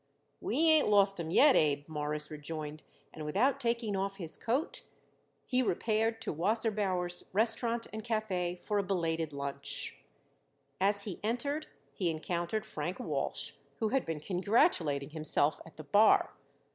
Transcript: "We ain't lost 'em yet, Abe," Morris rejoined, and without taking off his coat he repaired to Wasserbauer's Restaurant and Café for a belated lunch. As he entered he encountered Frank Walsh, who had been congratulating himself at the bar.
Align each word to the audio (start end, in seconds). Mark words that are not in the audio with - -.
"We 0.39 0.57
ain't 0.71 0.87
lost 0.89 1.19
'em 1.19 1.29
yet, 1.29 1.55
Abe," 1.55 1.87
Morris 1.87 2.31
rejoined, 2.31 2.81
and 3.13 3.23
without 3.23 3.59
taking 3.59 3.95
off 3.95 4.15
his 4.17 4.35
coat 4.35 4.81
he 5.45 5.61
repaired 5.61 6.19
to 6.23 6.33
Wasserbauer's 6.33 7.29
Restaurant 7.33 7.85
and 7.93 8.03
Café 8.03 8.59
for 8.59 8.79
a 8.79 8.83
belated 8.83 9.31
lunch. 9.31 9.99
As 10.79 11.03
he 11.03 11.19
entered 11.21 11.67
he 11.93 12.09
encountered 12.09 12.65
Frank 12.65 12.99
Walsh, 12.99 13.51
who 13.77 13.89
had 13.89 14.03
been 14.03 14.19
congratulating 14.19 15.11
himself 15.11 15.61
at 15.67 15.77
the 15.77 15.83
bar. 15.83 16.33